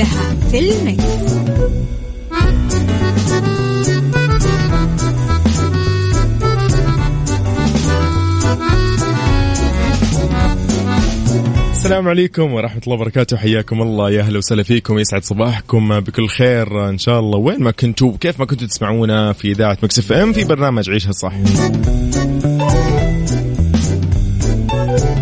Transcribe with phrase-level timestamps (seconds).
[0.00, 1.04] كلها في ال Mix.
[11.70, 13.36] السلام عليكم ورحمة الله وبركاته.
[13.36, 14.10] حياكم الله.
[14.10, 14.98] يا أهلا وسهلا فيكم.
[14.98, 16.88] يسعد صباحكم بكل خير.
[16.88, 17.38] إن شاء الله.
[17.38, 21.32] وين ما كنتوا كيف ما كنتوا تسمعونا في إذاعة Mix FM في برنامج عيشها صح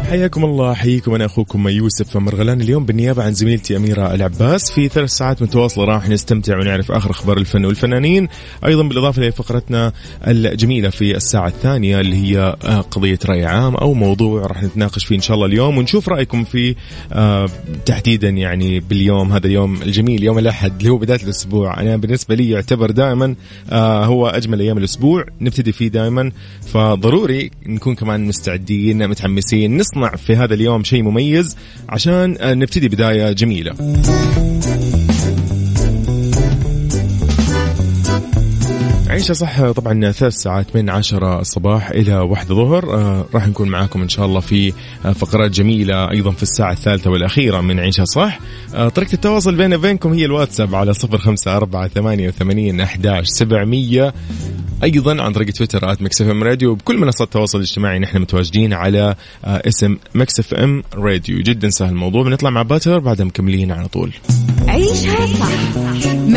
[0.09, 2.61] حياكم الله حييكم أنا أخوكم يوسف مرغلان.
[2.61, 4.71] اليوم بالنيابة عن زميلتي أميرة العباس.
[4.73, 8.29] في ثلاث ساعات متواصلة راح نستمتع ونعرف آخر أخبار الفن والفنانين.
[8.67, 9.93] أيضا بالإضافة لفقرتنا
[10.27, 15.17] الجميلة في الساعة الثانية اللي هي آه، قضية رأي عام أو موضوع راح نتناقش فيه
[15.17, 16.75] إن شاء الله اليوم ونشوف رأيكم فيه
[17.13, 17.49] آه،
[17.87, 21.81] تحديدا يعني باليوم هذا اليوم الجميل يوم الأحد اللي هو بداية الأسبوع.
[21.81, 23.35] أنا بالنسبة لي يعتبر دائما
[23.71, 26.33] آه، هو أجمل أيام الأسبوع نبتدي فيه دائما.
[26.67, 31.57] فضروري نكون كمان مستعدين متحمسين نصنع نصنع في هذا اليوم شيء مميز
[31.89, 33.73] عشان نبتدي بداية جميلة.
[39.09, 39.71] عيشة صح.
[39.71, 44.27] طبعا ثلاث ساعات من عشرة الصباح إلى واحدة ظهر آه راح نكون معاكم إن شاء
[44.27, 44.73] الله في
[45.05, 48.39] آه فقرات جميلة أيضا في الساعة الثالثة والأخيرة من عيشة صح.
[48.75, 54.15] آه طريقة التواصل بيني وبينكم هي الواتساب على صفر خمسة أربعة ثمانية وثمانين أحداش سبعمية.
[54.85, 56.75] أيضا عن طريق تويتر at Mix FM Radio.
[56.75, 61.39] بكل منصات التواصل الاجتماعي نحن متواجدين على اسم Mix FM Radio.
[61.39, 62.23] جدا سهل الموضوع.
[62.23, 64.13] بنطلع مع Butter بعدها مكملين على طول.
[64.69, 65.88] عيشها صح.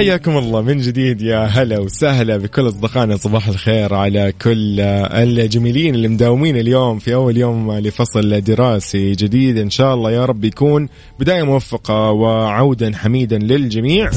[0.00, 6.08] حياكم الله من جديد يا هلا وسهلا بكل أصدقائنا صباح الخير على كل الجميلين اللي
[6.08, 9.58] مداومين اليوم في أول يوم لفصل دراسي جديد.
[9.58, 10.88] إن شاء الله يا رب يكون
[11.18, 14.10] بداية موفقة وعودا حميدا للجميع.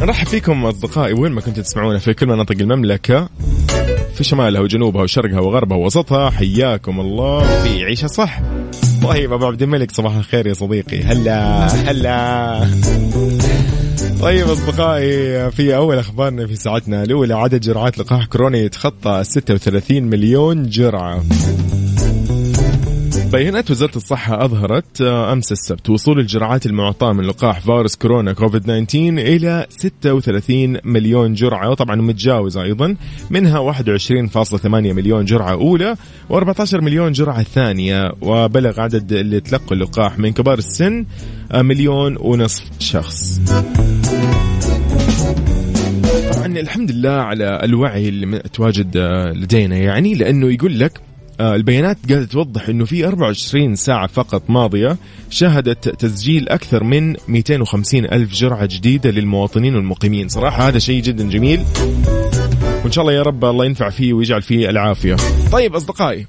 [0.00, 3.28] نرحب فيكم أصدقائي وين ما كنتوا تسمعونا في كل مناطق المملكة
[4.14, 8.40] في شمالها وجنوبها وشرقها وغربها ووسطها حياكم الله في عيشة صح.
[9.02, 11.02] طيب أبو عبد الملك صباح الخير يا صديقي.
[11.02, 12.60] هلا هلا.
[14.20, 20.68] طيب أصدقائي في أول أخبارنا في ساعتنا الأولى عدد جرعات لقاح كورونا يتخطى 36 مليون
[20.68, 21.22] جرعة.
[23.32, 28.62] بيانات وزارة الصحة أظهرت آه، أمس السبت وصول الجرعات المعطاة من لقاح فيروس كورونا كوفيد
[28.62, 32.96] 19 إلى 36 مليون جرعة وطبعا متجاوزة أيضا
[33.30, 35.96] منها 21.8 مليون جرعة أولى
[36.30, 41.04] و14 مليون جرعة ثانية وبلغ عدد اللي تلقوا اللقاح من كبار السن
[41.52, 43.40] آه، مليون ونصف شخص.
[46.32, 51.07] طبعا الحمد لله على الوعي اللي متواجد آه، لدينا يعني لأنه يقول لك
[51.40, 54.96] البيانات قاعدة توضح أنه في 24 ساعة فقط ماضية
[55.30, 60.28] شهدت تسجيل أكثر من 250 ألف جرعة جديدة للمواطنين والمقيمين.
[60.28, 61.60] صراحة هذا شيء جدا جميل
[62.84, 65.16] وإن شاء الله يا رب الله ينفع فيه ويجعل فيه العافية.
[65.52, 66.26] طيب أصدقائي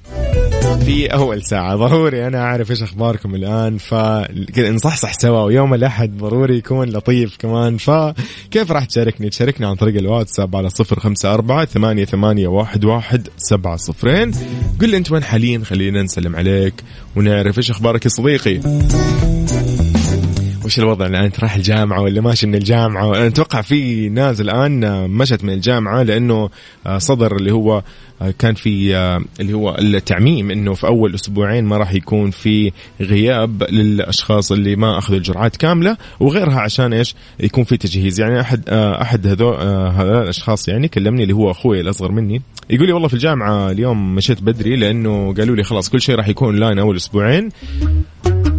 [0.78, 1.76] في أول ساعة.
[1.76, 7.76] ضروري أنا أعرف إيش أخباركم الآن فكذا نصحصح سوا ويوم الأحد ضروري يكون لطيف كمان.
[7.76, 13.28] فكيف راح تشاركني؟ تشاركني عن طريق الواتساب على صفر خمسة أربعة ثمانية, ثمانية واحد, واحد
[13.36, 14.30] سبعة صفرين.
[14.80, 16.74] قل لي أنت وين حاليا خلينا نسلم عليك
[17.16, 18.60] ونعرف إيش أخبارك يا صديقي.
[20.70, 25.10] وش الوضع؟ الان أنت رايح الجامعة ولا ماشي من الجامعة؟ أنا أتوقع في ناس الآن
[25.10, 26.50] مشت من الجامعة لأنه
[26.86, 27.82] آه، صدر اللي هو
[28.22, 32.72] آه، كان في آه، اللي هو التعميم إنه في أول أسبوعين ما راح يكون في
[33.00, 38.20] غياب للأشخاص اللي ما أخذوا الجرعات كاملة وغيرها عشان إيش؟ يكون في تجهيز.
[38.20, 39.54] يعني أحد أحد هذول
[39.92, 44.14] هذول الأشخاص يعني كلمني اللي هو أخوي الأصغر مني يقول لي والله في الجامعة اليوم
[44.14, 47.48] مشيت بدري لأنه قالوا لي خلاص كل شيء راح يكون لاين أول أسبوعين.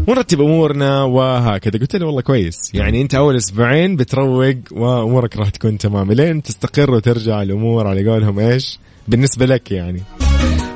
[0.08, 1.80] ونرتب أمورنا وهكذا.
[1.80, 2.72] قلت له والله كويس.
[2.74, 6.12] يعني أنت أول أسبوعين بتروق وأمورك راح تكون تمام.
[6.12, 10.04] لين تستقر وترجع الأمور على قولهم إيش؟ بالنسبة لك يعني.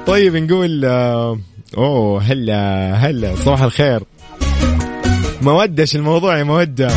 [0.07, 1.39] طيب نقول آه،
[1.77, 4.03] أوه هلا هلا صباح الخير.
[5.41, 6.89] مودة إيش الموضوع يا مودة؟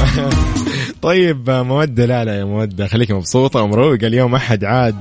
[1.03, 4.97] طيب آه، مودة لا لا يا مودة خليك مبسوطة ومروقة اليوم أحد عاد.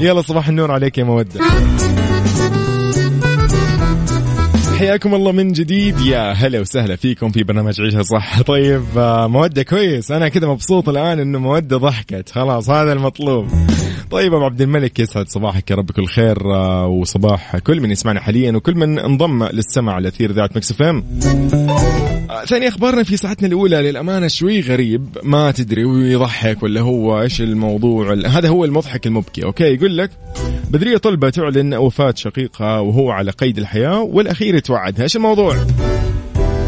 [0.00, 1.40] يلا صباح النور عليك يا مودة.
[4.78, 6.00] حياكم الله من جديد.
[6.00, 8.42] يا هلا وسهلا فيكم في برنامج عيشها صح.
[8.42, 10.10] طيب آه، مودة كويس.
[10.12, 12.30] أنا كذا مبسوط الآن إنه مودة ضحكت.
[12.30, 13.46] خلاص هذا المطلوب.
[14.10, 15.70] طيب أبو عبد الملك يسعد صباحك.
[15.70, 20.12] يا رب كل خير آه، وصباح كل من يسمعنا حاليا وكل من انضم للسمع على
[20.20, 21.04] ذات Mix FM.
[22.46, 28.14] ثاني أخبارنا في ساعتنا الأولى للأمانة شوي غريب ما تدري ويضحك ولا هو إيش الموضوع
[28.14, 30.10] هذا هو المضحك المبكي أوكي؟ يقول لك
[30.70, 35.56] بدرية طلبة تعلن وفاة شقيقها وهو على قيد الحياة والأخير يتوعدها إيش الموضوع؟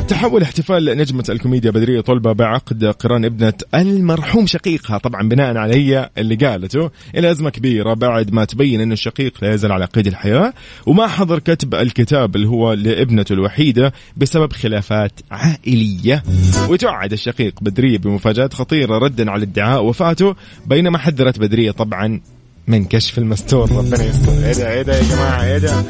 [0.08, 4.98] تحول احتفال نجمة الكوميديا بدرية طلبة بعقد قران ابنة المرحوم شقيقها.
[4.98, 9.54] طبعا بناء على هي اللي قالته إلى أزمة كبيرة بعد ما تبين أن الشقيق لا
[9.54, 10.52] يزال على قيد الحياة
[10.86, 16.22] وما حضر كتب الكتاب اللي هو لابنته الوحيدة بسبب خلافات عائلية.
[16.68, 20.34] وتوعد الشقيق بدرية بمفاجآت خطيرة ردا على ادعاء وفاته
[20.66, 22.20] بينما حذرت بدرية طبعا
[22.68, 23.72] من كشف المستور.
[23.72, 24.32] ربنا يستر.
[24.32, 25.82] إيه ده إيه ده يا جماعة إيه ده؟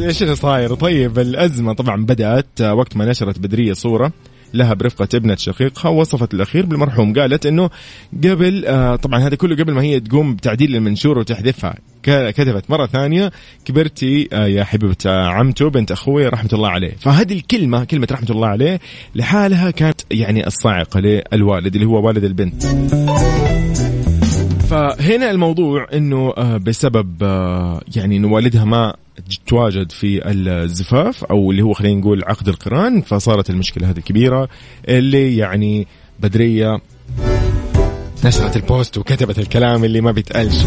[0.00, 4.12] إيش اللي صاير؟ طيب الأزمة طبعا بدأت وقت ما نشرت بدرية صورة
[4.54, 7.12] لها برفقة ابنة شقيقها وصفت الأخير بالمرحوم.
[7.12, 7.70] قالت أنه
[8.24, 11.74] قبل آه طبعا هذا كله قبل ما هي تقوم بتعديل المنشور وتحذفها.
[12.02, 13.32] كتبت مرة ثانية
[13.64, 16.92] كبرتي آه يا حبيبة عمته بنت أخوي رحمة الله عليه.
[17.00, 18.80] فهذه الكلمة كلمة رحمة الله عليه
[19.14, 22.64] لحالها كانت يعني الصاعقة للوالد اللي هو والد البنت.
[24.74, 28.94] فهنا الموضوع إنه آه، بسبب آه، يعني إنه والدها ما
[29.46, 34.48] تواجد في الزفاف أو اللي هو خلينا نقول عقد القران فصارت المشكلة هذه الكبيره
[34.88, 35.86] اللي يعني
[36.20, 36.80] بدرية
[38.24, 40.64] نشرت البوست وكتبت الكلام اللي ما بيتقالش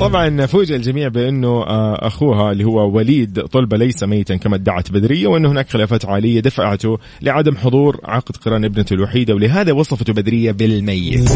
[0.00, 5.26] طبعا فوجئ الجميع بإنه آه، أخوها اللي هو وليد طلبة ليس ميتا كما ادعت بدرية
[5.26, 11.30] وإنه هناك خلافات عائليه دفعته لعدم حضور عقد قران ابنته الوحيدة ولهذا وصفته بدرية بالميت.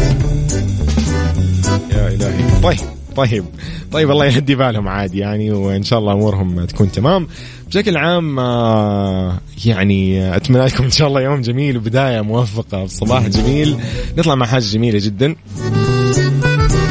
[1.97, 2.77] يا الهي طيب
[3.15, 3.45] طيب
[3.91, 7.27] طيب الله يهدي بالهم عادي يعني وإن شاء الله أمورهم تكون تمام.
[7.67, 12.83] بشكل عام آه، يعني أتمنى لكم إن شاء الله يوم جميل وبداية موفقة.
[12.83, 13.77] بصباح جميل.
[14.17, 15.35] نطلع مع حاجة جميلة جدا.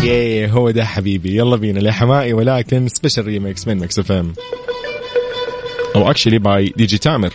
[0.02, 1.36] ياي هو ده حبيبي.
[1.36, 4.32] يلا بينا لحماقي ولكن special remix من Mix FM.
[5.96, 7.32] أو actually by DJ تامر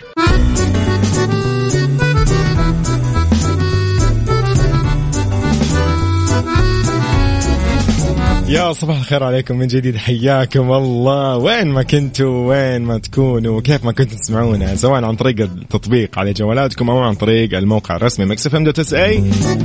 [8.52, 11.38] يا صباح الخير عليكم من جديد حياكم الله.
[11.38, 16.34] وين ما كنتوا وين ما تكونوا وكيف ما كنتوا تسمعونا سواء عن طريق التطبيق على
[16.34, 19.24] جوالاتكم أو عن طريق الموقع الرسمي Mix FM dot اي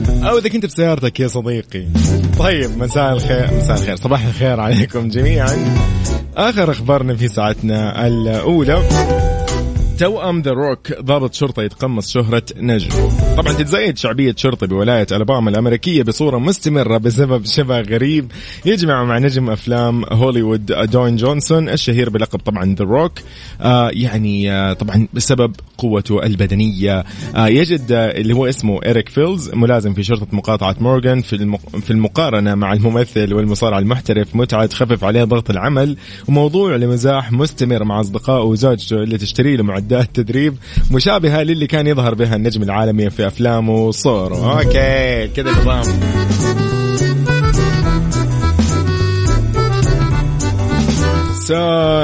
[0.08, 1.86] أو إذا كنت بسيارتك يا صديقي.
[2.38, 5.78] طيب مساء الخير مساء الخير صباح الخير عليكم جميعا.
[6.36, 8.82] آخر أخبارنا في ساعتنا الأولى.
[9.98, 12.88] توأم The Rock ضابط شرطة يتقمص شهرة نجم.
[13.36, 18.32] طبعا تتزايد شعبية شرطة بولاية ألاباما الأمريكية بصورة مستمرة بسبب شبه غريب
[18.64, 23.12] يجمع مع نجم أفلام هوليوود دوين جونسون الشهير بلقب طبعا The Rock
[23.60, 27.04] آه يعني آه طبعا بسبب قوته البدنية.
[27.36, 31.90] آه يوجد آه اللي هو اسمه إريك فيلز ملازم في شرطة مقاطعة مورغان في في
[31.90, 35.96] المقارنة مع الممثل والمصارع المحترف متعة تخفف عليه ضغط العمل
[36.28, 40.56] وموضوع لمزاح مستمر مع أصدقائه وزوجته اللي تشتري له معدات تدريب
[40.90, 46.16] مشابهة للي كان يظهر بها النجم العالمي في أفلامه وصوره okay كذا نظام.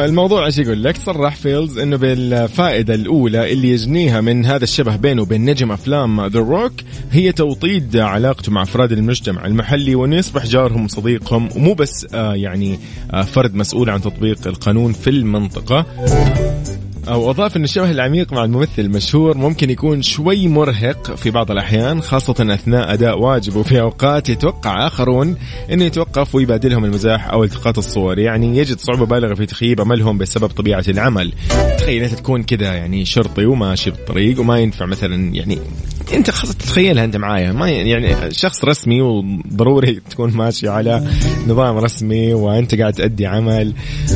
[0.04, 5.22] الموضوع إيش يقول لك؟ صرح فيلز إنه بالفائدة الأولى اللي يجنيها من هذا الشبه بينه
[5.22, 6.72] وبين نجم أفلام ذا روك
[7.10, 12.78] هي توطيد علاقته مع أفراد المجتمع المحلي وانه يصبح جارهم وصديقهم ومو بس آه يعني
[13.14, 15.86] آه فرد مسؤول عن تطبيق القانون في المنطقة.
[17.08, 22.02] أو أضاف أن الشبه العميق مع الممثل المشهور ممكن يكون شوي مرهق في بعض الأحيان
[22.02, 25.36] خاصة أثناء أداء واجبه في أوقات يتوقع آخرون
[25.72, 28.18] أنه يتوقف ويبادلهم المزاح أو التقاط الصور.
[28.18, 31.32] يعني يجد صعوبة بالغة في تخييب أملهم بسبب طبيعة العمل.
[31.78, 35.58] تخيل أنت تكون كذا يعني شرطي وماشي بالطريق وما ينفع مثلا يعني
[36.12, 37.52] أنت خلاص تتخيلها أنت معايا.
[37.52, 41.08] ما يعني شخص رسمي وضروري تكون ماشي على
[41.48, 43.74] نظام رسمي وأنت قاعد تأدي عمل.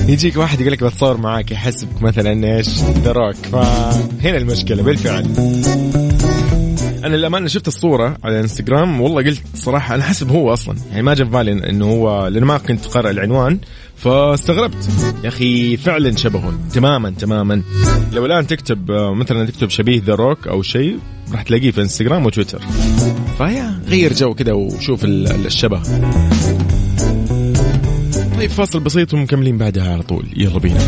[0.08, 5.26] يجيك واحد يقول لك بتصور معاك يحسبك مثلا إيش دروك فهنا المشكلة بالفعل.
[7.04, 10.76] أنا للأمانة شفت الصورة على الانستغرام والله قلت صراحة أنا حسب هو أصلا.
[10.90, 13.58] يعني ما جاب بالي إنه هو لأن ما كنت قارئ العنوان
[13.96, 14.88] فاستغربت.
[15.24, 17.62] يا أخي فعلا شبهه تماما تماما.
[18.12, 20.98] لو الآن تكتب مثلا تكتب شبيه ذا روك أو شيء
[21.32, 22.62] راح تلاقيه في إنستغرام وتويتر.
[23.38, 25.82] فيا غير جو كذا وشوف الشبه.
[28.38, 30.26] طيب فاصل بسيط ومكملين بعدها على طول.
[30.36, 30.80] يلا بينا.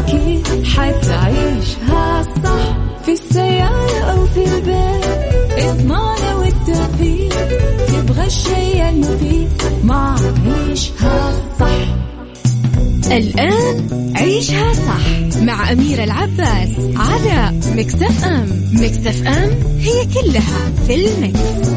[0.00, 5.04] أكيد حتعيشها صح في السيارة أو في البيت.
[5.58, 7.34] اضمعنا والتوفيق.
[7.86, 9.48] تبغى الشي المفيد.
[9.84, 11.94] ما عيشها صح.
[13.12, 18.46] الآن عيشها صح مع أميرة العباس على مكتف أم.
[18.72, 21.68] مكتف أم هي كلها في المكس.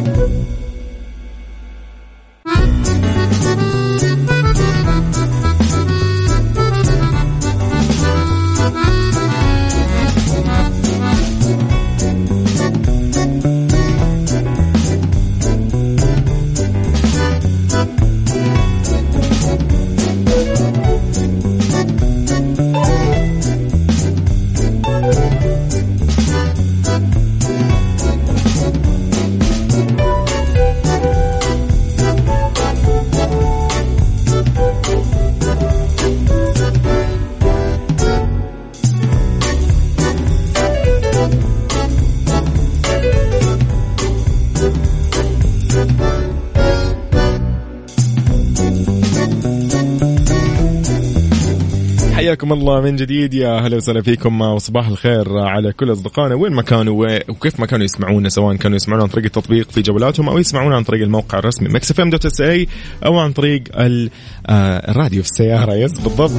[52.28, 53.34] حياكم الله من جديد.
[53.34, 54.42] يا هلا وسهلا فيكم.
[54.42, 56.36] وصباح الخير على كل أصدقائنا.
[56.36, 60.30] وين ما كانوا وكيف ما كانوا يسمعونا سواء كانوا يسمعونا عن طريق التطبيق في جوالاتهم
[60.30, 62.68] أو يسمعونا عن طريق الموقع الرسمي مكس اف ام دوت اس اي
[63.06, 64.10] أو عن طريق ال-
[64.48, 65.74] آه، الراديو في السيارة.
[65.74, 66.32] yes بالضبط.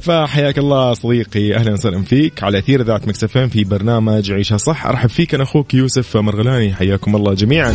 [0.00, 1.54] فحياك الله صديقي.
[1.54, 2.44] أهلا وسهلا فيك.
[2.44, 4.86] على أثير ذا مكس اف ام في برنامج عيشها صح.
[4.86, 6.74] أرحب فيك أنا أخوك يوسف مرغلاني.
[6.74, 7.74] حياكم الله جميعا.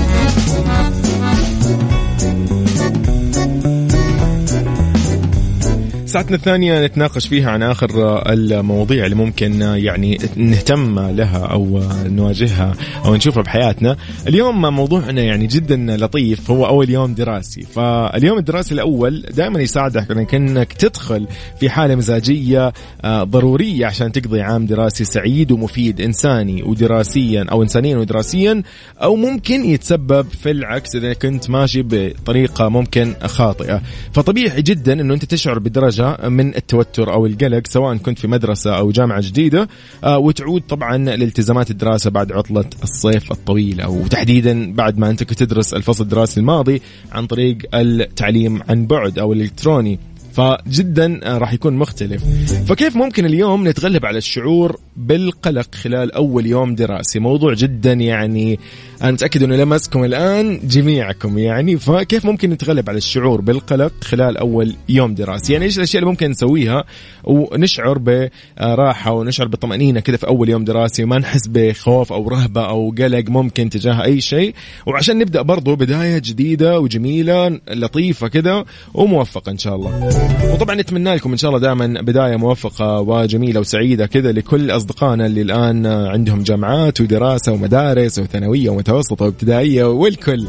[6.16, 7.90] ساعتنا الثانية نتناقش فيها عن آخر
[8.32, 12.74] المواضيع اللي ممكن يعني نهتم لها أو نواجهها
[13.06, 13.98] أو نشوفها بحياتنا.
[14.28, 17.62] اليوم موضوعنا يعني جدا لطيف هو أول يوم دراسي.
[17.62, 21.28] فاليوم الدراسي الأول دائما يساعدك أنك أنك تدخل
[21.60, 27.98] في حالة مزاجية آه، ضرورية عشان تقضي عام دراسي سعيد ومفيد إنساني ودراسيا أو إنسانيا
[27.98, 28.64] ودراسيا
[29.04, 33.82] أو ممكن يتسبب في العكس إذا كنت ماشي بطريقة ممكن خاطئة.
[34.14, 38.92] فطبيعي جدا أنه أنت تشعر بدرجة من التوتر أو القلق سواء كنت في مدرسة أو
[38.92, 39.68] جامعة جديدة
[40.04, 45.74] آه، وتعود طبعا لالتزامات الدراسة بعد عطلة الصيف الطويلة وتحديدا بعد ما أنت كنت تدرس
[45.74, 46.82] الفصل الدراسي الماضي
[47.12, 50.00] عن طريق التعليم عن بعد أو الإلكتروني.
[50.34, 52.24] فجدا راح يكون مختلف.
[52.68, 58.60] فكيف ممكن اليوم نتغلب على الشعور بالقلق خلال أول يوم دراسي؟ موضوع جدا يعني
[59.02, 61.38] أنا متأكد إنه لمسكم الآن جميعكم.
[61.38, 66.12] يعني فكيف ممكن نتغلب على الشعور بالقلق خلال أول يوم دراسي؟ يعني إيش الأشياء اللي
[66.12, 66.84] ممكن نسويها
[67.24, 72.96] ونشعر براحة ونشعر بطمأنينة كذا في أول يوم دراسي وما نحس بخوف أو رهبة أو
[72.98, 74.54] قلق ممكن تجاه أي شيء؟
[74.88, 80.10] وعشان نبدأ برضو بداية جديدة وجميلة لطيفة كذا وموفقة إن شاء الله.
[80.54, 85.42] وطبعا نتمنى لكم إن شاء الله دائما بداية موفقة وجميلة وسعيدة كذا لكل أصدقائنا اللي
[85.42, 90.48] الآن عندهم جامعات ودراسة ومدارس وثانوية ومتوسطه وابتدائية والكل.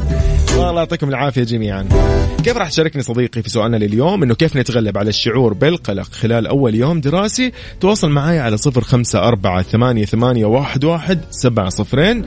[0.56, 1.88] والله يعطيكم العافية جميعا.
[2.44, 6.74] كيف راح تشاركني صديقي في سؤالنا لليوم؟ إنه كيف نتغلب على الشعور بالقلق خلال أول
[6.74, 12.24] يوم دراسي؟ تواصل معي على صفر خمسة أربعة ثمانية, ثمانية واحد, واحد سبعة صفرين.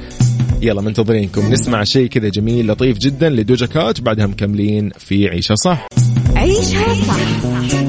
[0.62, 1.52] يلا منتظرينكم.
[1.52, 5.88] نسمع شيء كذا جميل لطيف جدا لدوجا كات وبعدها مكملين في عيشها صح.
[6.36, 7.46] عيشها صح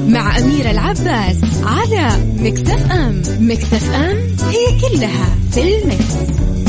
[0.07, 3.21] مع أميرة العباس على مكتف أم.
[3.39, 4.17] مكتف أم
[4.49, 6.60] هي كلها في المكس.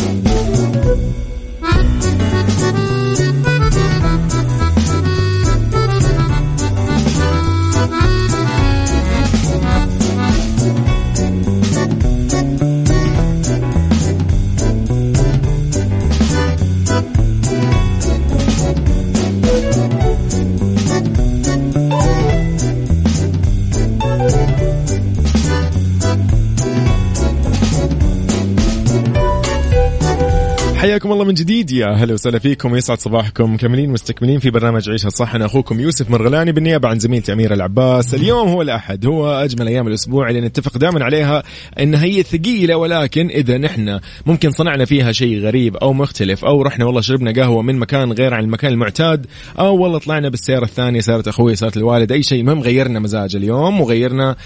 [31.62, 33.54] حياكم الله من جديد يا هلا وسهلا فيكم ويسعد صباحكم.
[33.54, 38.14] مكملين مستكملين في برنامج عيشها صح أنا أخوكم يوسف مرغلاني بالنيابة عن زميلتي أميرة العباس.
[38.14, 39.06] اليوم هو الأحد.
[39.06, 41.42] هو أجمل أيام الأسبوع اللي نتفق دائما عليها
[41.80, 46.84] انها هي ثقيلة ولكن إذا نحن ممكن صنعنا فيها شيء غريب أو مختلف أو رحنا
[46.84, 49.26] والله شربنا قهوة من مكان غير عن المكان المعتاد
[49.58, 52.40] أو والله طلعنا بالسيارة الثانية سيارة أخوي سيارة الوالد أي شيء.
[52.40, 54.36] المهم غيرنا مزاج اليوم وغيرنا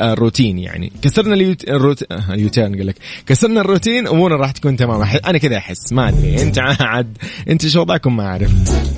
[0.00, 0.92] الروتين يعني.
[1.02, 2.96] كسرنا اليوتيرن قال لك.
[3.26, 5.02] كسرنا الروتين امورنا راح تكون تمام.
[5.26, 5.92] أنا كذا أحس.
[5.92, 6.45] ما أدري.
[6.46, 8.50] انت عاد انت شو وضعكم ما اعرف.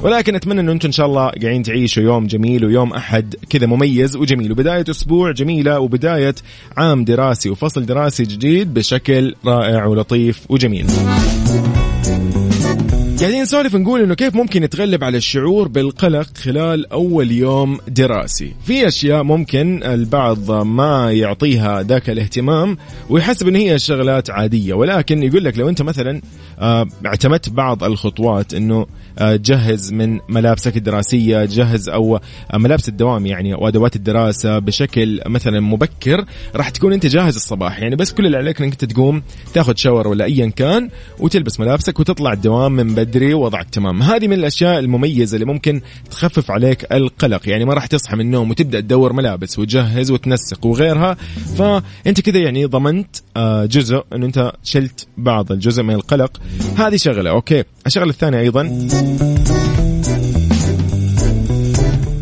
[0.02, 4.16] ولكن أتمنى إنه أنتم إن شاء الله قاعدين تعيشوا يوم جميل ويوم أحد كذا مميز
[4.16, 4.52] وجميل.
[4.52, 6.34] وبداية أسبوع جميلة وبداية
[6.76, 10.86] عام دراسي وفصل دراسي جديد بشكل رائع ولطيف وجميل.
[13.20, 18.54] قاعدين نسولف نقول إنه كيف ممكن نتغلب على الشعور بالقلق خلال أول يوم دراسي.
[18.64, 22.78] في أشياء ممكن البعض ما يعطيها ذاك الاهتمام
[23.10, 26.20] ويحسب ان هي شغلات عادية ولكن يقول لك لو أنت مثلا
[26.58, 28.86] آه، اعتمدت بعض الخطوات إنه
[29.20, 36.24] جهز من ملابسك الدراسية جهز أو آه، ملابس الدوام يعني وأدوات الدراسة بشكل مثلا مبكر.
[36.56, 39.22] راح تكون أنت جاهز الصباح يعني بس كل اللي عليك إنك أنت تقوم
[39.54, 44.02] تاخذ شاور ولا ايا كان وتلبس ملابسك وتطلع الدوام من بدري ووضعك تمام.
[44.02, 48.50] هذه من الأشياء المميزة اللي ممكن تخفف عليك القلق يعني ما راح تصحى من النوم
[48.50, 51.16] وتبدأ تدور ملابس وتجهز وتنسق وغيرها.
[51.56, 53.16] فأنت كذا يعني ضمنت
[53.66, 56.40] جزء انه أنت شلت بعض الجزء من القلق.
[56.76, 57.64] هذه شغلة أوكي.
[57.88, 58.88] الشغلة الثانية أيضا.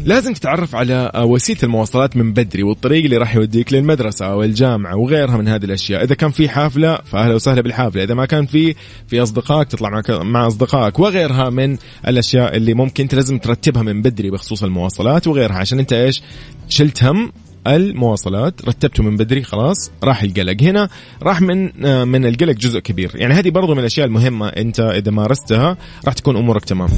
[0.04, 5.36] لازم تتعرف على وسيلة المواصلات من بدري والطريق اللي راح يوديك للمدرسة أو الجامعة وغيرها
[5.36, 8.74] من هذه الأشياء، إذا كان في حافلة فأهلا وسهلا بالحافلة، إذا ما كان في
[9.08, 11.76] في أصدقائك تطلع مع مع أصدقائك وغيرها من
[12.08, 15.56] الأشياء اللي ممكن أنت لازم ترتبها من بدري بخصوص المواصلات وغيرها.
[15.56, 16.22] عشان أنت إيش؟
[16.68, 17.32] شلت هم
[17.66, 18.68] المواصلات.
[18.68, 20.88] رتبته من بدري خلاص راح القلق هنا
[21.22, 23.10] راح من آه، من القلق جزء كبير.
[23.14, 26.88] يعني هذه برضو من الأشياء المهمة أنت إذا مارستها راح تكون أمورك تمام.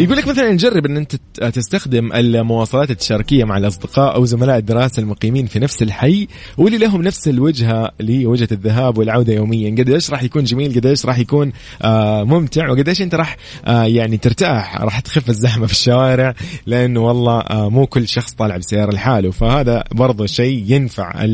[0.00, 1.16] يقول لك مثلا نجرب إن أنت
[1.54, 6.28] تستخدم المواصلات التشاركية مع الأصدقاء أو زملاء الدراسة المقيمين في نفس الحي
[6.58, 9.70] واللي لهم نفس الوجهة اللي هي وجهه الذهاب والعودة يوميا.
[9.70, 11.52] قديش راح يكون جميل قديش راح يكون
[11.82, 16.34] آه ممتع وقديش أنت راح آه يعني ترتاح راح تخف الزحمة في الشوارع
[16.66, 19.30] لأنه والله آه مو كل شخص طالع بسيارة لحاله.
[19.30, 21.24] فهذا برضه شيء ينفع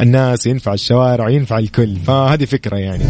[0.00, 1.96] الناس ينفع الشوارع وينفع الكل.
[1.96, 3.04] فهذه فكرة يعني.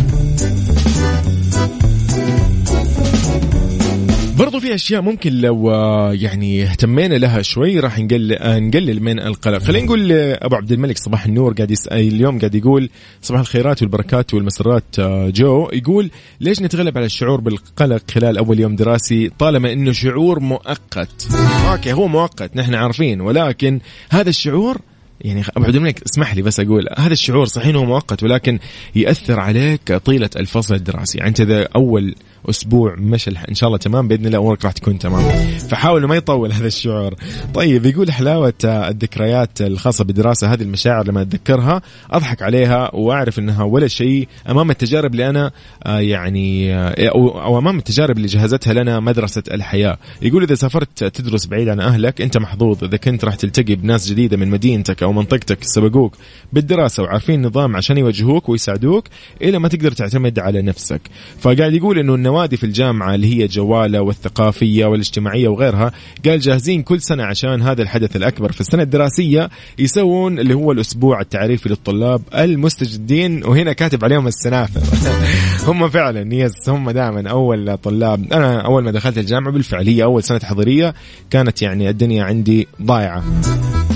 [4.40, 9.20] برضو في أشياء ممكن لو آه، يعني اهتمينا لها شوي راح نقلل آه، نقلل من
[9.20, 9.58] القلق.
[9.58, 12.90] خلينا نقول أبو عبد الملك صباح النور قاعد يسأل اليوم قاعد يقول
[13.22, 15.68] صباح الخيرات والبركات والمسرات آه، جو.
[15.72, 21.28] يقول ليش نتغلب على الشعور بالقلق خلال أول يوم دراسي طالما إنه شعور مؤقت؟
[21.70, 24.78] okay هو مؤقت نحن عارفين ولكن هذا الشعور
[25.20, 28.58] يعني أبو عبد الملك اسمح لي بس أقول هذا الشعور صحيح هو مؤقت ولكن
[28.94, 31.18] يأثر عليك طيلة الفصل الدراسي.
[31.18, 32.14] يعني أنت إذا أول
[32.50, 35.22] أسبوع مشى إن شاء الله تمام بإذن الله أمورك راح تكون تمام.
[35.58, 37.14] فحاولوا ما يطول هذا الشعور.
[37.54, 43.88] طيب يقول حلاوة الذكريات الخاصة بالدراسة هذه المشاعر لما أتذكرها أضحك عليها وأعرف إنها ولا
[43.88, 45.50] شيء أمام التجارب اللي أنا
[45.86, 49.98] آه، يعني آه، أو أمام التجارب اللي جهزتها لنا مدرسة الحياة.
[50.22, 52.84] يقول إذا سافرت تدرس بعيد عن أهلك أنت محظوظ.
[52.84, 56.16] إذا كنت راح تلتقي بناس جديدة من مدينتك أو منطقتك سبقوك
[56.52, 59.08] بالدراسة وعارفين النظام عشان يوجهوك ويساعدوك
[59.42, 61.00] إلى ما تقدر تعتمد على نفسك.
[61.38, 65.92] فقاعد يقول إنه النوادي في الجامعة اللي هي جوالة والثقافية والاجتماعية وغيرها
[66.26, 71.20] قال جاهزين كل سنة عشان هذا الحدث الأكبر في السنة الدراسية يسوون اللي هو الأسبوع
[71.20, 74.80] التعريفي للطلاب المستجدين وهنا كاتب عليهم السنافر.
[75.70, 78.32] هم فعلا يس هم دائما أول طلاب.
[78.32, 80.94] أنا أول ما دخلت الجامعة بالفعلية أول سنة حضرية
[81.30, 83.24] كانت يعني الدنيا عندي ضايعة.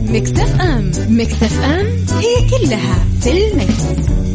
[0.08, 1.86] على مكتف أم مكتف أم
[2.17, 4.27] هي كلها في المكس.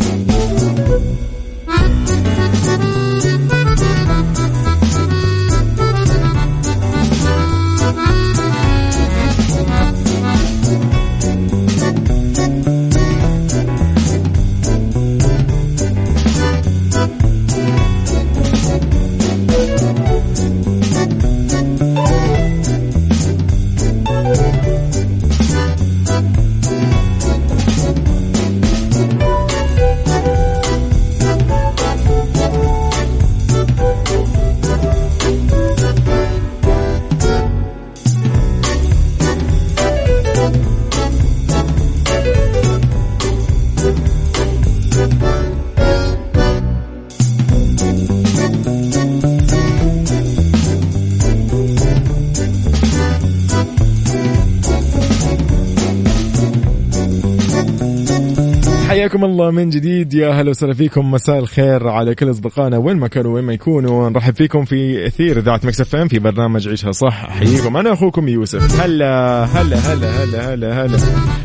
[59.23, 60.15] حياكم الله من جديد.
[60.15, 61.11] يا هلا وسهلا فيكم.
[61.11, 64.11] مساء الخير على كل أصدقائنا وين ما كانوا وين ما يكونوا.
[64.11, 67.25] نرحب فيكم في إثير إذاعة مكس في برنامج عيشها صح.
[67.25, 67.77] أحييكم.
[67.77, 68.81] أنا أخوكم يوسف.
[68.81, 70.99] هلا هلا هلا هلا هلا هلا.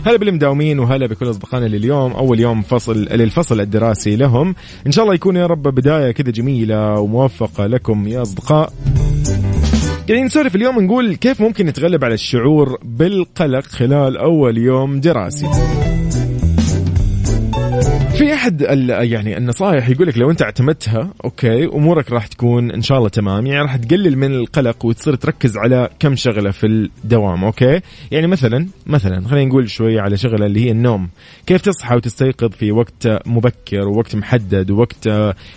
[0.05, 2.11] هلا بالمداومين وهلا بكل أصدقائنا لليوم.
[2.11, 4.55] أول يوم فصل للفصل الدراسي لهم.
[4.87, 8.73] إن شاء الله يكون يا رب بداية كذا جميلة وموفقة لكم يا أصدقاء.
[10.07, 15.47] قاعدين نسولف اليوم نقول كيف ممكن نتغلب على الشعور بالقلق خلال أول يوم دراسي.
[18.47, 18.61] أحد
[19.11, 23.45] يعني النصائح يقول لك لو أنت اعتمدتها okay أمورك راح تكون إن شاء الله تمام.
[23.45, 27.81] يعني راح تقلل من القلق وتصير تركز على كم شغلة في الدوام okay؟
[28.11, 31.09] يعني مثلا مثلا خلينا نقول شوية على شغلة اللي هي النوم.
[31.45, 35.09] كيف تصحى وتستيقظ في وقت مبكر ووقت محدد ووقت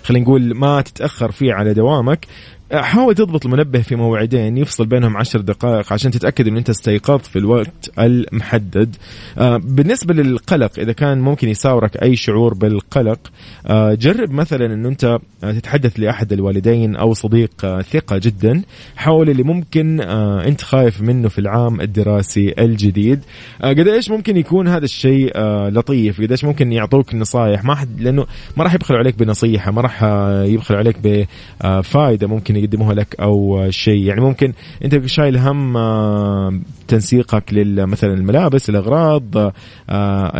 [0.02, 2.26] خلينا نقول ما تتأخر فيه على دوامك؟
[2.72, 7.38] حاول تضبط المنبه في موعدين يفصل بينهم عشر دقائق عشان تتأكد إن أنت استيقظت في
[7.38, 8.96] الوقت المحدد.
[9.38, 13.18] آه، بالنسبة للقلق إذا كان ممكن يساورك أي شعور بالقلق
[13.66, 18.62] آه، جرب مثلا انه أنت آه، تتحدث لأحد الوالدين أو صديق ثقة جدا.
[18.96, 23.20] حول اللي ممكن أنت خايف منه في العام الدراسي الجديد.
[23.62, 28.26] قد إيش ممكن يكون هذا الشيء لطيف؟ قد إيش ممكن يعطوك نصائح ما حد لأنه
[28.56, 30.02] ما راح يبخلوا عليك بنصيحة ما راح
[30.44, 34.02] يبخلوا عليك بفائده ممكن يقدموها لك أو شيء.
[34.02, 34.52] يعني ممكن
[34.84, 37.44] أنت شايل هم آه، تنسيقك
[37.76, 39.52] مثلا الملابس الأغراض
[39.90, 40.32] آه،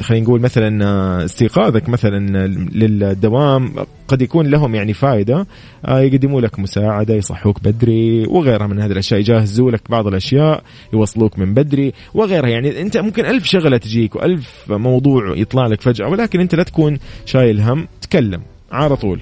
[0.00, 3.72] خلينا نقول مثلا آه، استيقاظك مثلا للدوام.
[4.08, 5.46] قد يكون لهم يعني فائده
[5.88, 9.20] يقدموا لك مساعدة يصحوك بدري وغيرها من هذه الأشياء.
[9.20, 10.62] يجهزوا لك بعض الأشياء
[10.92, 12.48] يوصلوك من بدري وغيرها.
[12.48, 16.98] يعني أنت ممكن ألف شغلة تجيك وألف موضوع يطلع لك فجأة ولكن أنت لا تكون
[17.24, 19.20] شايل هم تكلم على طول.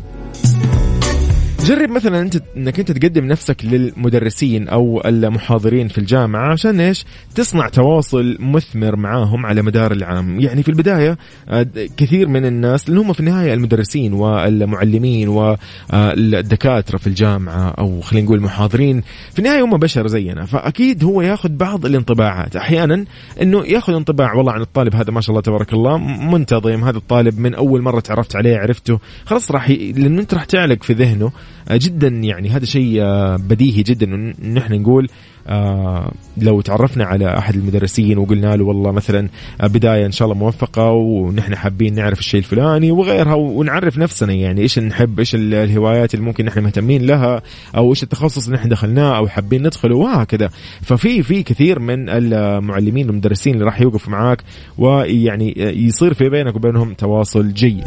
[1.64, 7.68] جرب مثلا انت إنك أنت تقدم نفسك للمدرسين أو المحاضرين في الجامعة عشان إيش؟ تصنع
[7.68, 11.18] تواصل مثمر معاهم على مدار العام، يعني في البداية
[11.48, 18.26] آه، كثير من الناس لأن هم في النهاية المدرسين والمعلمين والدكاترة في الجامعة أو خلينا
[18.26, 23.04] نقول المحاضرين، في النهاية هم بشر زينا، فأكيد هو ياخذ بعض الانطباعات، أحيانا
[23.42, 27.38] إنه ياخذ انطباع والله عن الطالب هذا ما شاء الله تبارك الله منتظم، هذا الطالب
[27.38, 29.92] من أول مرة تعرفت عليه عرفته، خلاص راح ي...
[29.92, 31.32] لأنه أنت راح تعلق في ذهنه.
[31.70, 34.06] جدا يعني هذا شيء آه، بديهي جدا.
[34.44, 35.08] إن إحنا نقول
[35.46, 39.28] آه لو تعرفنا على أحد المدرسين وقلنا له والله مثلا
[39.60, 44.60] آه، بداية إن شاء الله موفقة ونحن حابين نعرف الشيء الفلاني وغيرها ونعرف نفسنا يعني
[44.60, 47.42] إيش نحب إيش الهوايات اللي ممكن نحن مهتمين لها
[47.76, 50.50] أو إيش التخصص اللي نحن دخلناه أو حابين ندخله وهكذا.
[50.82, 54.42] ففي في كثير من المعلمين والمدرسين اللي راح يوقفوا معاك
[54.78, 57.84] ويعني يصير في بينك وبينهم تواصل جيد.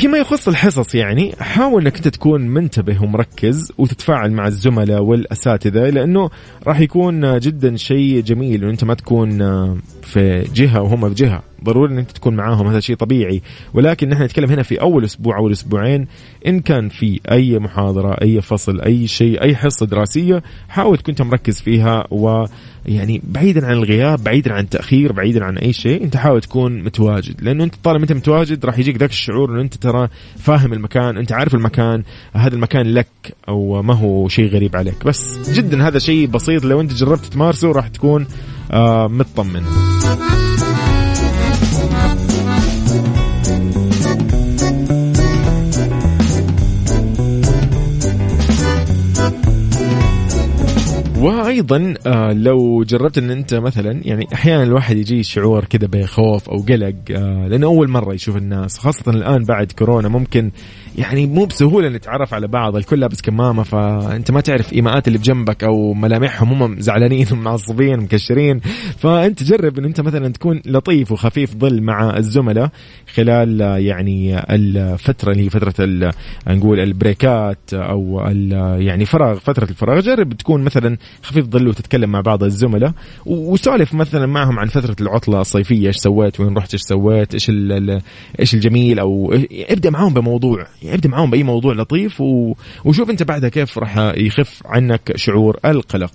[0.00, 6.30] فيما يخص الحصص يعني حاول إنك أنت تكون منتبه ومركز وتتفاعل مع الزملاء والأساتذة لأنه
[6.66, 9.38] راح يكون جدا شيء جميل انه أنت ما تكون
[10.02, 11.42] في جهة وهم في جهة.
[11.64, 13.42] ضروري إن أنت تكون معاهم هذا شيء طبيعي.
[13.74, 16.06] ولكن نحن نتكلم هنا في أول أسبوع أو أسبوعين
[16.46, 21.22] إن كان في أي محاضرة أي فصل أي شيء أي حصة دراسية حاول تكون أنت
[21.22, 22.06] مركز فيها
[22.90, 27.42] ويعني بعيدا عن الغياب بعيدا عن التأخير بعيدا عن أي شيء أنت حاول تكون متواجد.
[27.42, 31.32] لأنه أنت طالما أنت متواجد راح يجيك ذاك الشعور إنه أنت ترى فاهم المكان أنت
[31.32, 32.02] عارف المكان
[32.34, 33.08] هذا المكان لك
[33.48, 35.04] أو ما هو شيء غريب عليك.
[35.06, 38.26] بس جدا هذا شيء بسيط لو أنت جربت تمارسه راح تكون
[38.70, 39.62] آه مطمن.
[51.20, 56.58] وأيضا آه لو جربت إن أنت مثلا يعني أحيانا الواحد يجي شعور كذا بخوف أو
[56.58, 60.50] قلق آه لأنه أول مرة يشوف الناس خاصة الآن بعد كورونا ممكن
[60.98, 65.64] يعني مو بسهولة نتعرف على بعض الكل لابس كمامة فأنت ما تعرف إيماءات اللي بجنبك
[65.64, 68.60] أو ملامحهم هم زعلانين ومعصبين مكشرين.
[68.98, 72.70] فأنت جرب إن أنت مثلا تكون لطيف وخفيف ظل مع الزملاء
[73.14, 75.74] خلال يعني الفترة اللي هي فترة
[76.48, 78.20] نقول ال breakات أو
[78.78, 80.00] يعني فراغ فترة الفراغ.
[80.00, 82.92] جرب تكون مثلا خفيف ظل وتتكلم مع بعض الزملاء
[83.26, 87.50] وسولف مثلا معهم عن فترة العطلة الصيفية إيش سويت؟ وين رحت؟ إيش سويت؟ إيش
[88.40, 90.66] إيش الجميل؟ أو إبدأ معهم بموضوع.
[90.84, 92.54] ابدا معاهم بأي موضوع لطيف و...
[92.84, 96.12] وشوف أنت بعدها كيف راح يخف عنك شعور القلق.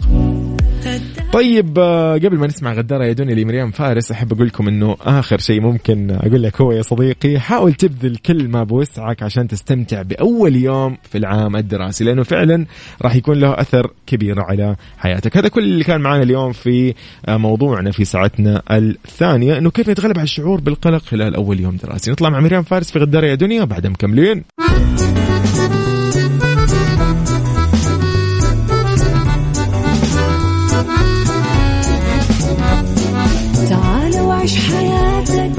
[1.34, 5.38] طيب آه، قبل ما نسمع غدارة يا دنيا لميريام فارس أحب أقول لكم أنه آخر
[5.38, 10.56] شيء ممكن أقول لك هو يا صديقي حاول تبذل كل ما بوسعك عشان تستمتع بأول
[10.56, 12.65] يوم في العام الدراسي لأنه فعلا
[13.01, 15.38] راح يكون له أثر كبير على حياتك.
[15.38, 16.93] هذا كل اللي كان معنا اليوم في
[17.28, 22.12] آه، موضوعنا في ساعتنا الثانية أنه كيف نتغلب على الشعور بالقلق خلال أول يوم دراسي.
[22.12, 24.43] نطلع مع مريم فارس في غدارة يا دنيا بعد مكملين.
[33.69, 35.51] تعال وعيش حياتك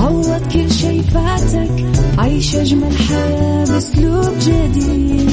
[0.00, 1.70] عوض كل شي فاتك
[2.18, 5.30] عيش أجمل حياة بأسلوب جديد.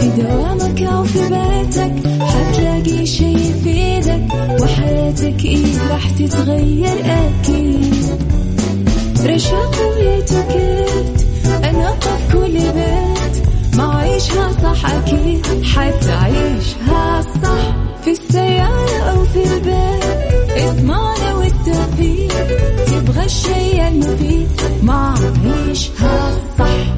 [0.00, 4.22] في دوامك أو في بيتك حتلاقي شي يفيدك
[4.62, 8.04] وحياتك إيه راح تتغير أكيد.
[9.26, 11.17] رشاق ويتكت
[11.70, 17.76] أنا في كل بيت ما عيشها صح أكيد حتعيشها صح.
[18.04, 20.04] في السيارة أو في البيت
[20.62, 22.46] إضمعنا والتوفيق.
[22.86, 24.48] تبغى الشيء المفيد
[24.82, 26.94] ما عيشها صح.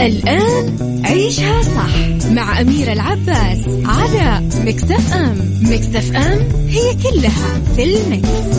[0.00, 5.36] الآن عيشها صح مع أميرة العباس على مكتف أم.
[5.62, 8.58] مكتف أم هي كلها في المكس.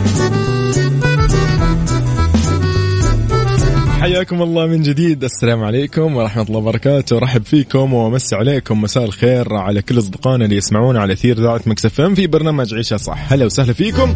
[4.01, 5.23] حياكم الله من جديد.
[5.23, 7.19] السلام عليكم ورحمة الله وبركاته.
[7.19, 11.96] أرحب فيكم وأمسي عليكم مساء الخير على كل أصدقائنا اللي يسمعونا على أثير ذا مكس
[11.96, 13.33] اف ام في برنامج عيشها صح.
[13.33, 14.13] هلا وسهلا فيكم.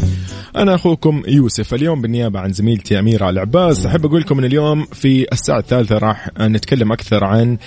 [0.55, 1.73] أنا أخوكم يوسف.
[1.73, 3.85] اليوم بالنيابة عن زميلتي أميرة العباس.
[3.85, 7.57] أحب أقول لكم أن اليوم في الساعة الثالثة راح نتكلم أكثر عن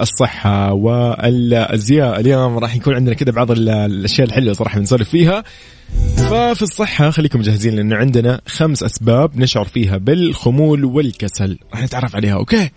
[0.00, 2.20] الصحة والأزياء.
[2.20, 5.44] اليوم راح يكون عندنا كده بعض الأشياء الحلوة صراحة بنسولف فيها.
[6.16, 11.58] ففي الصحة خليكم جاهزين لأنه عندنا خمس أسباب نشعر فيها بالخمول والكسل.
[11.72, 12.70] راح نتعرف عليها okay؟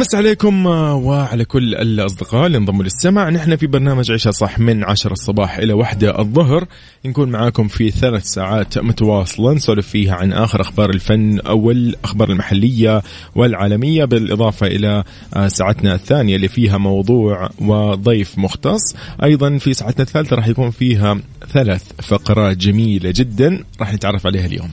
[0.00, 5.12] أمس عليكم وعلى كل الأصدقاء اللي انضموا للسمع نحن في برنامج عيشة صح من عشر
[5.12, 6.66] الصباح إلى واحدة الظهر.
[7.04, 13.02] نكون معاكم في ثلاث ساعات متواصلة نسولف فيها عن آخر أخبار الفن والأخبار المحلية
[13.34, 15.04] والعالمية بالإضافة إلى
[15.46, 18.96] ساعتنا الثانية اللي فيها موضوع وضيف مختص.
[19.22, 21.18] أيضا في ساعتنا الثالثة راح يكون فيها
[21.52, 24.70] ثلاث فقرات جميلة جدا راح نتعرف عليها اليوم.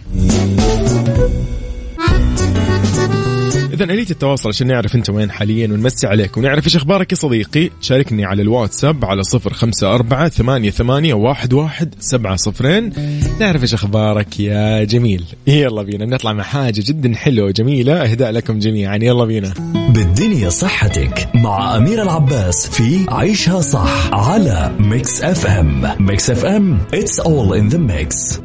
[3.77, 6.37] إذا آلية التواصل عشان نعرف أنت وين حاليا ونمسي عليك.
[6.37, 11.53] ونعرف إيش أخبارك يا صديقي؟ شاركني على الواتساب على صفر خمسة أربعة ثمانية, ثمانية واحد,
[11.53, 12.93] واحد سبعة صفرين.
[13.39, 15.23] نعرف إيش أخبارك يا جميل.
[15.47, 17.93] يلا بينا نطلع مع حاجة جدا حلوة وجميلة.
[17.93, 18.95] إهداء لكم جميعا.
[19.01, 19.53] يلا بينا.
[19.89, 26.79] بالدنيا صحتك مع أميرة العباس في عيشها صح على ميكس أف أم ميكس أف أم
[26.93, 28.39] It's all in the mix.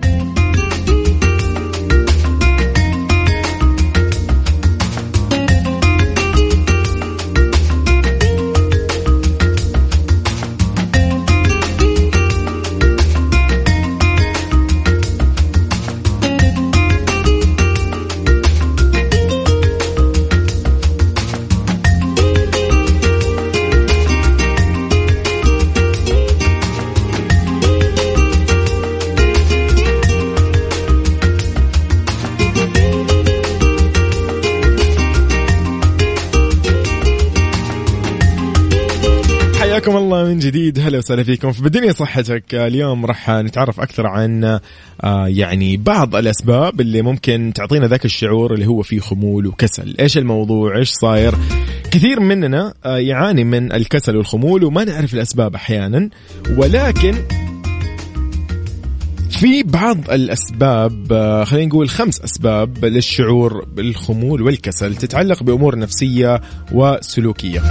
[40.43, 40.79] جديد.
[40.79, 41.53] هلا وسهلا فيكم.
[41.53, 44.45] في بالدنيا صحتك اليوم راح نتعرف أكثر عن
[45.05, 49.97] آه، يعني بعض الأسباب اللي ممكن تعطينا ذاك الشعور اللي هو فيه خمول وكسل.
[50.01, 51.35] إيش الموضوع؟ إيش صاير؟
[51.91, 56.09] كثير مننا آه، يعاني من الكسل والخمول وما نعرف الأسباب أحيانا.
[56.57, 57.15] ولكن
[59.31, 66.41] في بعض الأسباب آه، خلينا نقول خمس أسباب للشعور بالخمول والكسل تتعلق بأمور نفسية
[66.73, 67.63] وسلوكية.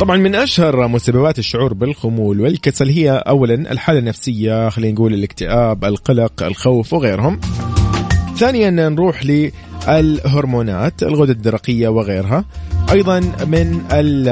[0.00, 6.42] طبعا من أشهر مسببات الشعور بالخمول والكسل هي اولا الحالة النفسية خلينا نقول الاكتئاب القلق
[6.42, 7.40] الخوف وغيرهم.
[8.36, 12.44] ثانيا نروح للهرمونات الغدد الدرقية وغيرها.
[12.92, 14.26] أيضا من ال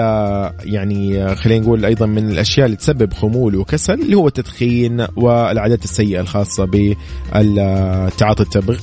[0.65, 6.21] يعني خلينا نقول أيضا من الأشياء اللي تسبب خمول وكسل اللي هو التدخين والعادات السيئة
[6.21, 8.79] الخاصة بالتعاطي التبغ.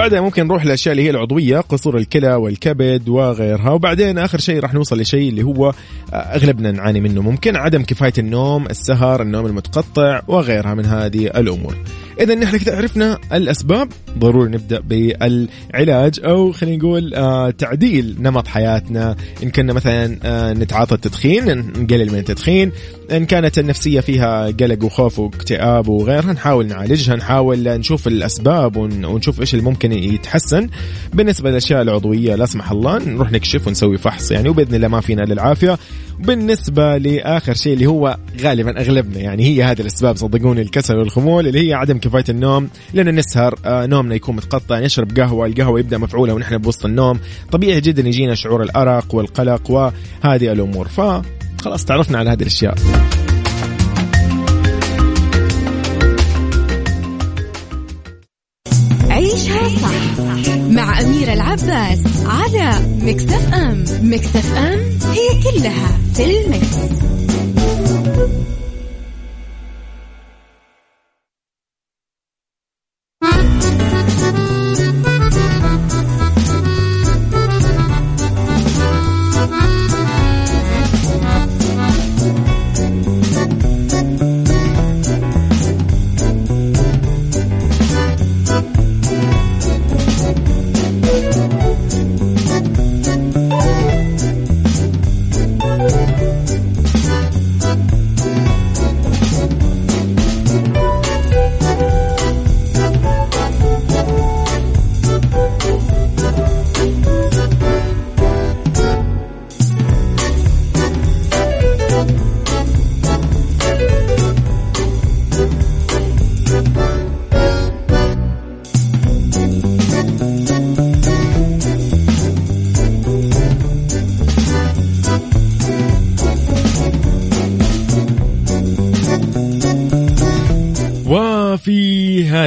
[0.00, 3.70] بعدها ممكن نروح للاشياء اللي هي العضوية قصور الكلى والكبد وغيرها.
[3.70, 5.72] وبعدين آخر شيء راح نوصل لشيء اللي هو
[6.12, 11.76] أغلبنا نعاني منه ممكن عدم كفاية النوم السهر النوم المتقطع وغيرها من هذه الأمور.
[12.20, 13.88] اذا نحن كده عرفنا الأسباب.
[14.18, 19.16] ضروري نبدأ بالعلاج أو خلينا نقول آه تعديل نمط حياتنا.
[19.42, 22.72] إن كنا مثلا آه نتعاطى التدخين نقلل من التدخين.
[23.12, 29.54] إن كانت النفسية فيها قلق وخوف واكتئاب وغيرها نحاول نعالجها نحاول نشوف الأسباب ونشوف إيش
[29.54, 30.68] اللي ممكن يتحسن.
[31.12, 35.22] بالنسبة للأشياء العضوية لا سمح الله نروح نكشف ونسوي فحص يعني وبإذن الله ما فينا
[35.22, 35.78] للعافيه
[36.18, 41.68] بالنسبة لآخر شيء اللي هو غالبا أغلبنا يعني هي هذه الأسباب صدقوني الكسل والخمول اللي
[41.68, 42.68] هي عدم كفاية النوم.
[42.94, 47.20] لأن نسهر آه نومنا يكون متقطع نشرب قهوة القهوة يبدأ مفعولة ونحن بوسط النوم.
[47.52, 50.88] طبيعي جدا يجينا شعور الأرق والقلق وهذه الأمور.
[50.88, 51.00] ف
[51.60, 52.74] خلاص تعرفنا على هذه الأشياء
[59.10, 64.78] عيشها صح مع أميرة العباس على مكتف أم مكتف أم
[65.12, 66.76] هي كلها في المكس.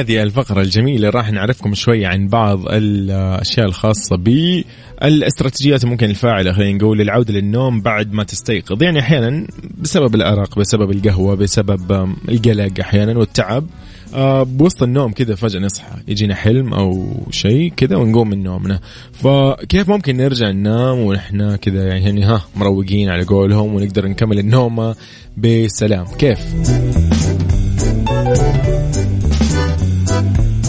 [0.04, 6.98] هذه الفقرة الجميلة راح نعرفكم شوي عن بعض الأشياء الخاصة بالاستراتيجيات ممكن الفاعلة خلينا نقول
[6.98, 8.82] للعودة للنوم بعد ما تستيقظ.
[8.82, 9.46] يعني أحيانا
[9.78, 13.66] بسبب الأرق بسبب القهوة بسبب القلق أحيانا والتعب
[14.14, 15.96] آه بوسط النوم كذا فجأة نصحى.
[16.08, 18.80] يجينا حلم أو شيء كذا ونقوم من نومنا.
[19.12, 24.94] فكيف ممكن نرجع ننام ونحن كذا يعني ها مروقين على قولهم ونقدر نكمل النوم
[25.36, 26.38] بسلام؟ كيف؟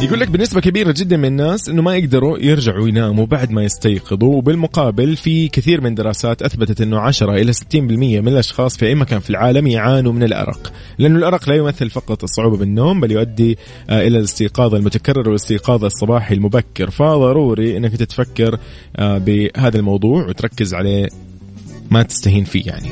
[0.06, 4.36] يقول لك بنسبة كبيرة جدا من الناس إنه ما يقدروا يرجعوا يناموا بعد ما يستيقظوا
[4.36, 9.20] وبالمقابل في كثير من دراسات أثبتت إنه 10 إلى 60% من الأشخاص في أي مكان
[9.20, 13.58] في العالم يعانوا من الأرق، لأنه الأرق لا يمثل فقط الصعوبة بالنوم بل يؤدي
[13.90, 18.60] آه، إلى الاستيقاظ المتكرر والاستيقاظ الصباحي المبكر، فضروري إنك تتفكر
[18.96, 21.08] آه، بهذا الموضوع وتركز عليه
[21.92, 22.88] ما تستهين فيه يعني.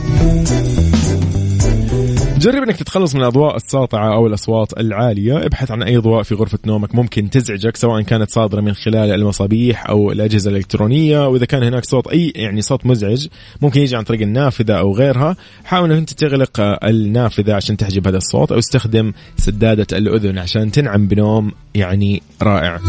[2.44, 5.46] جرب إنك تتخلص من الأضواء الساطعة أو الأصوات العالية.
[5.46, 9.90] ابحث عن أي ضوء في غرفة نومك ممكن تزعجك سواء كانت صادرة من خلال المصابيح
[9.90, 11.28] أو الأجهزة الإلكترونية.
[11.28, 13.28] وإذا كان هناك صوت أي يعني صوت مزعج
[13.62, 15.36] ممكن يجي عن طريق النافذة أو غيرها.
[15.64, 21.08] حاول إنك أنت تغلق النافذة عشان تحجب هذا الصوت أو استخدم سدادة الأذن عشان تنعم
[21.08, 22.80] بنوم يعني رائع.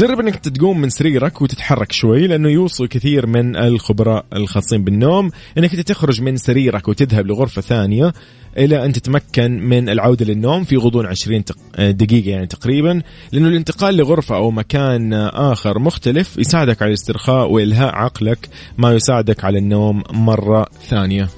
[0.00, 5.30] جرب انك تقوم من سريرك وتتحرك شوي لأنه يوصل كثير من الخبراء الخاصين بالنوم.
[5.58, 8.12] إنك تخرج من سريرك وتذهب لغرفة ثانية
[8.58, 11.44] إلى أن تتمكن من العودة للنوم في غضون 20
[11.78, 13.02] دقيقة يعني تقريبا.
[13.32, 19.58] لأنه الانتقال لغرفة أو مكان آخر مختلف يساعدك على الاسترخاء وإلهاء عقلك ما يساعدك على
[19.58, 21.28] النوم مرة ثانية.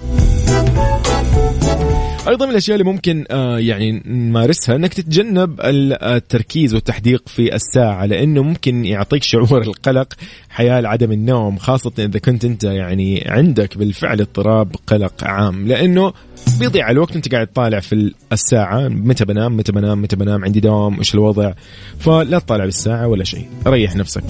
[2.29, 5.61] أيضا من الأشياء اللي ممكن آه يعني نمارسها إنك تتجنب
[6.03, 10.13] التركيز والتحديق في الساعة لأنه ممكن يعطيك شعور القلق
[10.51, 16.13] حيال عدم النوم خاصة إذا كنت أنت يعني عندك بالفعل اضطراب قلق عام لأنه
[16.59, 20.99] بيضيع الوقت أنت قاعد طالع في الساعة متى بنام متى بنام متى بنام عندي دوام
[20.99, 21.53] إيش الوضع؟
[21.99, 24.23] فلا تطالع بالساعة ولا شيء ريح نفسك.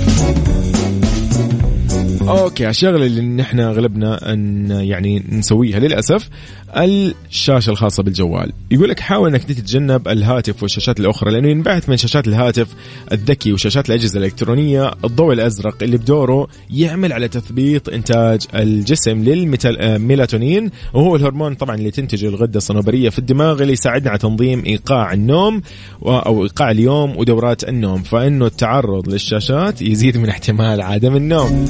[2.29, 6.29] أوكي الشغلة اللي نحن أغلبنا أن يعني نسويها للأسف
[6.77, 8.53] الشاشة الخاصة بالجوال.
[8.71, 12.69] يقول لك حاول إنك تتجنب الهاتف والشاشات الأخرى لأنه ينبعث من شاشات الهاتف
[13.13, 21.17] الذكي وشاشات الأجهزة الإلكترونية الضوء الأزرق اللي بدوره يعمل على تثبيط إنتاج الجسم للميلاتونين وهو
[21.17, 25.63] الهرمون طبعا اللي تنتجه الغدة الصنوبرية في الدماغ اللي يساعدنا على تنظيم إيقاع النوم
[26.03, 28.03] أو إيقاع اليوم ودورات النوم.
[28.03, 31.67] فإنه التعرض للشاشات يزيد من احتمال عدم النوم.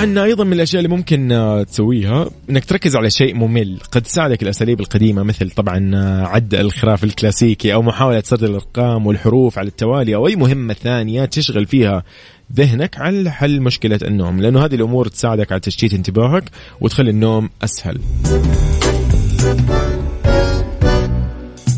[0.00, 3.78] طبعا أيضا من الأشياء اللي ممكن آه، تسويها إنك تركز على شيء ممل.
[3.92, 9.58] قد تساعدك الأساليب القديمة مثل طبعا آه، عد الخراف الكلاسيكي أو محاولة سرد الأرقام والحروف
[9.58, 12.02] على التوالي أو أي مهمة ثانية تشغل فيها
[12.52, 14.40] ذهنك على حل مشكلة النوم.
[14.40, 16.44] لأنه هذه الأمور تساعدك على تشتيت انتباهك
[16.80, 18.00] وتخلي النوم أسهل.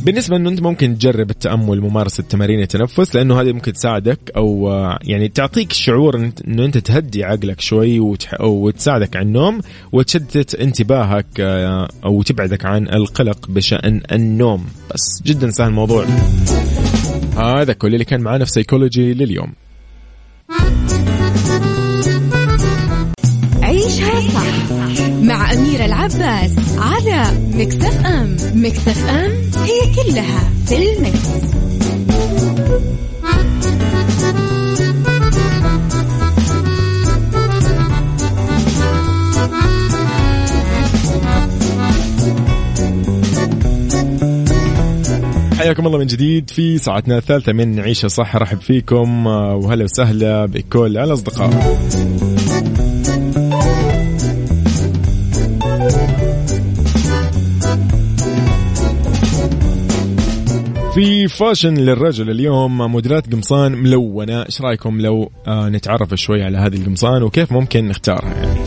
[0.04, 4.70] بالنسبة إنه أنت ممكن تجرب التأمل ممارسه تمارين التنفس لأنه هذه ممكن تساعدك أو
[5.02, 8.40] يعني تعطيك شعور إنه أنت تهدي عقلك شوي وتح...
[8.40, 9.60] وتساعدك على النوم
[9.92, 14.66] وتشتت انتباهك آه، أو تبعدك عن القلق بشأن النوم.
[14.94, 16.06] بس جدا سهل الموضوع.
[17.36, 19.52] هذا كل اللي كان معنا في سيكولوجي لليوم.
[23.62, 24.51] عيشها صح.
[25.22, 28.36] مع أميرة العباس على مكتف أم.
[28.54, 29.30] مكتف أم
[29.62, 31.52] هي كلها في المكس.
[45.58, 50.46] حياكم الله من جديد في ساعتنا الثالثة من عيشة صح رحب فيكم آه، وهلا وسهلا
[50.46, 51.50] بكل الأصدقاء.
[60.94, 64.42] في فاشن للرجل اليوم موديلات قمصان ملونة.
[64.42, 68.62] إيش رأيكم لو آه نتعرف شوي على هذه القمصان وكيف ممكن نختارها؟ يعني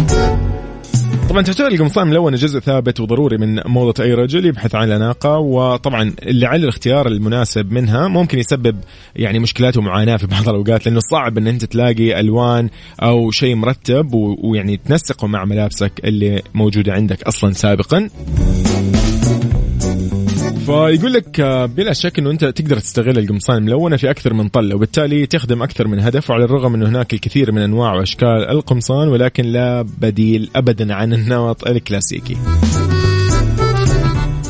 [1.29, 6.13] طبعا تعتبر القمصان ملونة جزء ثابت وضروري من موضة أي رجل يبحث عن الأناقة وطبعا
[6.43, 8.75] على الاختيار المناسب منها ممكن يسبب
[9.15, 12.69] يعني مشكلات ومعاناة في بعض الأوقات لأنه صعب أن أنت تلاقي ألوان
[13.01, 14.13] أو شيء مرتب
[14.43, 18.09] ويعني تنسقه مع ملابسك اللي موجودة عندك أصلا سابقا.
[20.65, 24.75] فيقول لك آه، بلا شك إنه أنت تقدر تستغل القمصان الملونه في أكثر من طلة
[24.75, 29.43] وبالتالي تخدم أكثر من هدف وعلى الرغم إنه هناك الكثير من أنواع وأشكال القمصان ولكن
[29.43, 32.37] لا بديل ابدا عن النمط الكلاسيكي.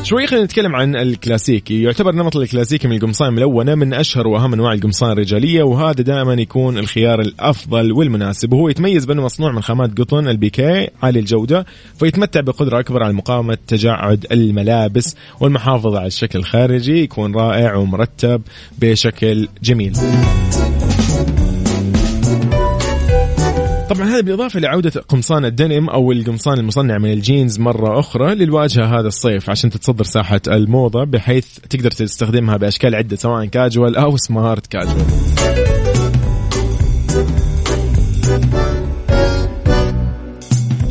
[0.06, 1.82] شوي خلينا نتكلم عن الكلاسيكي.
[1.82, 6.78] يعتبر نمط الكلاسيكي من القمصان الملونة من أشهر وأهم أنواع القمصان الرجالية وهذا دائما يكون
[6.78, 8.52] الخيار الأفضل والمناسب.
[8.52, 11.66] وهو يتميز بأنه مصنوع من خامات قطن البيكي عالي الجودة
[11.98, 18.42] فيتمتع بقدرة أكبر على مقاومة تجعد الملابس والمحافظة على الشكل الخارجي يكون رائع ومرتب
[18.78, 19.92] بشكل جميل.
[23.90, 29.08] طبعا هذا بالإضافة لعودة قمصان الدنم أو القمصان المصنع من الجينز مرة أخرى للواجهة هذا
[29.08, 35.06] الصيف عشان تتصدر ساحة الموضة بحيث تقدر تستخدمها بأشكال عدة سواء كاجوال أو سمارت كاجوال.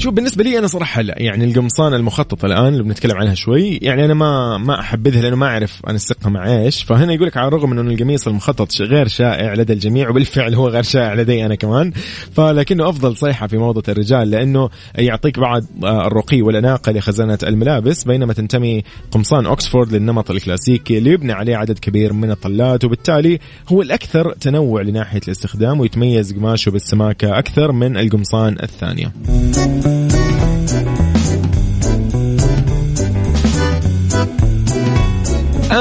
[0.05, 4.05] شوف بالنسبة لي أنا صراحة لا يعني القمصان المخططه الآن اللي بنتكلم عنها شوي يعني
[4.05, 7.69] أنا ما ما أحبذها لأنه ما أعرف أنسقها مع إيش فهنا يقول لك على الرغم
[7.69, 11.91] من انه القميص المخطط غير شائع لدى الجميع وبالفعل هو غير شائع لدي أنا كمان
[12.35, 18.83] فلكنه أفضل صيحة في موضة الرجال لأنه يعطيك بعض الرقي والأناقة لخزانه الملابس بينما تنتمي
[19.11, 23.39] قمصان أوكسفورد للنمط الكلاسيكي اللي يبنى عليه عدد كبير من الطلات وبالتالي
[23.69, 29.11] هو الأكثر تنوع لناحية الاستخدام ويتميز قماشه بالسماكة أكثر من القمصان الثانية.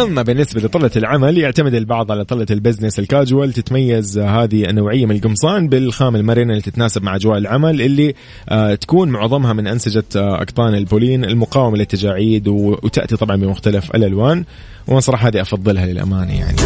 [0.05, 5.07] اما بالنسبة لطلة العمل يعتمد البعض على طلة ال business ال casual تتميز هذه النوعية
[5.07, 8.15] من القمصان بالخامه المرنه اللي تتناسب مع أجواء العمل اللي
[8.49, 14.45] آه تكون معظمها من أنسجة آه أقطان البوبلين المقاومة للتجاعيد وتأتي طبعا بمختلف الألوان.
[14.87, 16.57] وأنا صراحة هذه أفضلها للأمانة يعني.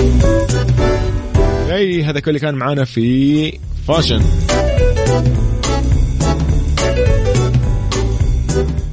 [1.74, 3.52] اي هذا كل كان معانا في
[3.88, 4.20] fashion.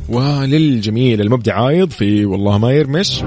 [0.10, 3.24] وللجميل المبدع عايض في والله ما يرمش.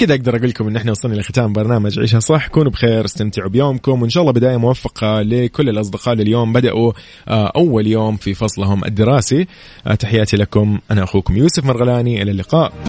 [0.00, 2.48] وبكذا أقدر أقول لكم إن إحنا وصلنا لختام برنامج عيشها صح.
[2.48, 6.92] كونوا بخير استمتعوا بيومكم وإن شاء الله بداية موفقة لكل الأصدقاء اللي اليوم بدأوا
[7.28, 9.46] آه، أول يوم في فصلهم الدراسي.
[9.86, 10.78] آه، تحياتي لكم.
[10.90, 12.22] أنا أخوكم يوسف مرغلاني.
[12.22, 12.72] إلى اللقاء.